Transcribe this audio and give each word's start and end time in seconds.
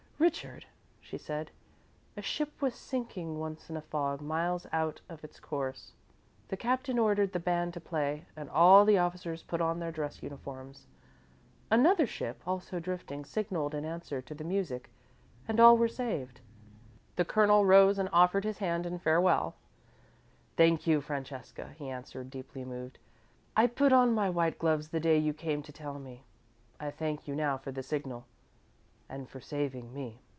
"Richard," 0.21 0.67
she 0.99 1.17
said, 1.17 1.49
"a 2.15 2.21
ship 2.21 2.61
was 2.61 2.75
sinking 2.75 3.39
once 3.39 3.71
in 3.71 3.75
a 3.75 3.81
fog, 3.81 4.21
miles 4.21 4.67
out 4.71 5.01
of 5.09 5.23
its 5.23 5.39
course. 5.39 5.93
The 6.49 6.55
captain 6.55 6.99
ordered 6.99 7.33
the 7.33 7.39
band 7.39 7.73
to 7.73 7.81
play 7.81 8.27
and 8.35 8.47
all 8.47 8.85
the 8.85 8.99
officers 8.99 9.41
put 9.41 9.61
on 9.61 9.79
their 9.79 9.91
dress 9.91 10.21
uniforms. 10.21 10.85
Another 11.71 12.05
ship, 12.05 12.43
also 12.45 12.79
drifting, 12.79 13.25
signalled 13.25 13.73
in 13.73 13.83
answer 13.83 14.21
to 14.21 14.35
the 14.35 14.43
music 14.43 14.91
and 15.47 15.59
all 15.59 15.75
were 15.75 15.87
saved." 15.89 16.39
The 17.15 17.25
Colonel 17.25 17.65
rose 17.65 17.97
and 17.97 18.07
offered 18.13 18.43
his 18.43 18.59
hand 18.59 18.85
in 18.85 18.99
farewell. 18.99 19.55
"Thank 20.55 20.85
you, 20.85 21.01
Francesca," 21.01 21.73
he 21.79 21.89
answered, 21.89 22.29
deeply 22.29 22.63
moved. 22.63 22.99
"I 23.57 23.65
put 23.65 23.91
on 23.91 24.13
my 24.13 24.29
white 24.29 24.59
gloves 24.59 24.89
the 24.89 24.99
day 24.99 25.17
you 25.17 25.33
came 25.33 25.63
to 25.63 25.71
tell 25.73 25.97
me. 25.97 26.25
I 26.79 26.91
thank 26.91 27.27
you 27.27 27.35
now 27.35 27.57
for 27.57 27.71
the 27.71 27.81
signal 27.81 28.27
and 29.13 29.27
for 29.27 29.41
saving 29.41 29.93
me." 29.93 30.21